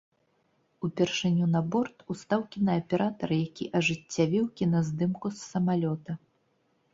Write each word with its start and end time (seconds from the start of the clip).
Упершыню 0.87 1.47
на 1.55 1.59
борт 1.75 1.95
устаў 2.13 2.41
кінааператар, 2.55 3.29
які 3.43 3.69
ажыццявіў 3.81 4.49
кіназдымку 4.63 5.27
з 5.37 5.43
самалёта. 5.51 6.11